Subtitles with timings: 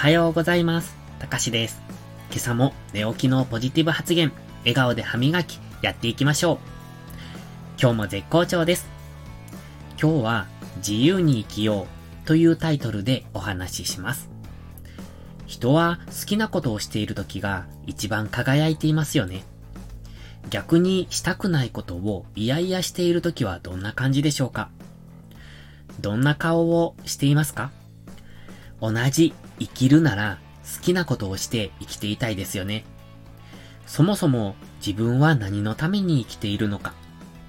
[0.00, 0.96] はようございます。
[1.18, 1.82] たかしです。
[2.30, 6.58] 今朝も寝起きのポジティブ発言、笑顔で歯磨き、やっていきましょう。
[7.78, 8.88] 今日も絶好調です。
[10.00, 10.46] 今日は
[10.76, 11.86] 自由に生きよ
[12.24, 14.30] うというタイトルでお話しします。
[15.44, 19.44] 人は好きなことをしている時が一番輝いていますよね。
[20.48, 24.70] 逆にしたくないことを嫌々している時はどんな感じでしょうか
[26.00, 27.70] どんな顔をしていますか
[28.80, 30.38] 同じ生きるなら
[30.74, 32.84] 好きなことをして生きていたいですよね。
[33.86, 36.94] そもそも自分は何のために生きているのか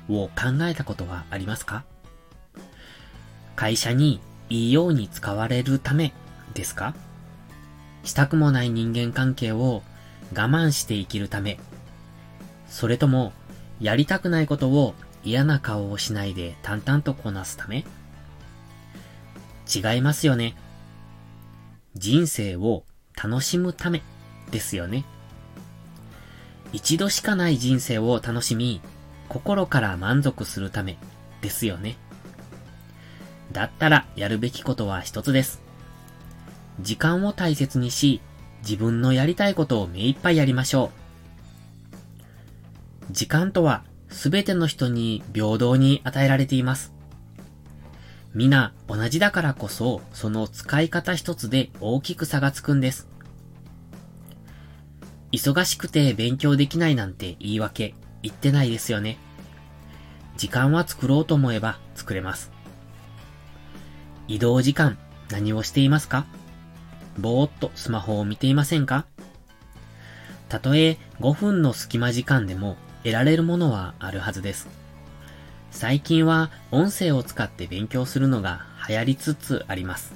[0.10, 1.84] を考えたことはありますか？
[3.56, 4.20] 会社に
[4.50, 6.14] いいように使われるため
[6.54, 6.96] ですか？
[8.04, 9.84] したくもない人間関係を
[10.36, 11.60] 我慢して生きるため
[12.68, 13.34] それとも
[13.80, 17.86] やりたくないことを嫌な顔をしないで淡々とこなすため？
[19.74, 20.56] 違いますよね。
[21.96, 22.84] 人生を
[23.22, 24.02] 楽しむため
[24.52, 25.06] ですよね。
[26.74, 28.82] 一度しかない人生を楽しみ、
[29.28, 30.98] 心から満足するため
[31.42, 31.98] ですよね。
[33.52, 35.62] だったらやるべきことは一つです。
[36.80, 38.22] 時間を大切にし、
[38.62, 40.92] 自分のやりたいことを目いっぱいやりましょ
[43.10, 43.14] う。
[43.14, 46.94] 時間とはすべての人に平等に与えられています。
[48.34, 53.08] 皆同じだからこそ、その使い方一つで大きく差がつくんです。
[55.32, 59.18] 忙しくて勉強できないなんて言い訳言ってないですよね。
[60.38, 62.52] 時間は作ろうと思えば作れます。
[64.28, 64.98] 移動時間
[65.30, 66.26] 何をしていますか？
[67.20, 69.06] ぼーっとスマホを見ていませんか？
[70.48, 74.68] たとえ5分の隙間時間でも得られるものはあるはずです。
[75.72, 80.14] 最近は音声を使って勉強するのが流行りつつあります。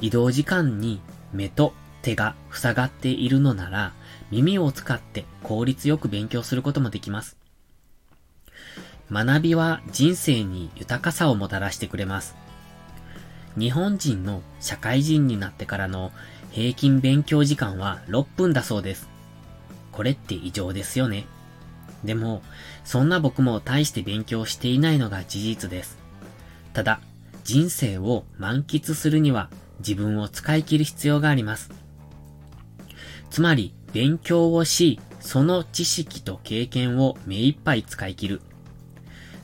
[0.00, 1.00] 移動時間に
[1.32, 3.92] 目と手が塞がっているのなら
[4.30, 7.36] 耳を使って効率よく勉強することもできます。
[9.10, 12.36] 学びは人生に豊かさをもたらしてくれます。
[13.58, 16.12] 日本人の社会人になってからの
[16.50, 19.08] 平均勉強時間は6分だそうです。
[19.92, 21.26] これって異常ですよね。
[22.04, 22.42] でも、
[22.84, 25.98] そんな僕も大して勉強していないのが事実です。
[26.72, 27.00] ただ、
[27.44, 29.50] 人生を満喫するには
[29.80, 31.70] 自分を使い切る必要があります。
[33.30, 38.40] つまり、勉強をし、その知識と経験を目いっぱい使い切る。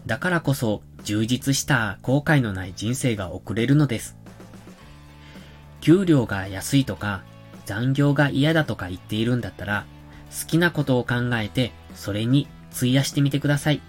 [0.06, 4.16] だからこそ、充実した後悔のない人生が送れるのです。
[5.80, 7.22] 給料が安いとか、
[7.64, 9.86] 残業が嫌だとか言っているんだったら、
[10.38, 13.80] 好きなことを考えてそれに費やしてみてください。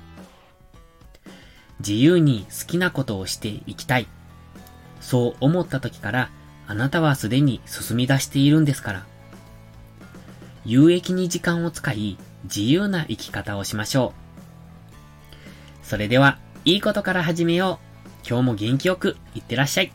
[1.79, 4.07] 自由に好きなことをしていきたい。
[5.01, 6.29] そう思った時から
[6.67, 9.05] あなたはすでに進み出しているんですから。
[10.65, 14.13] 有益に時間を使い自由な生き方をしましょ
[15.83, 15.85] う。
[15.85, 18.27] それでは、いいことから始めよう。
[18.27, 19.93] 今日も元気よくいってらっしゃい。